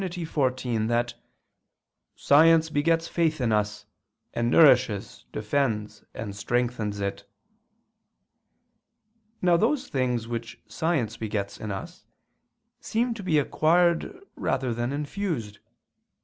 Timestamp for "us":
3.51-3.85, 11.69-12.07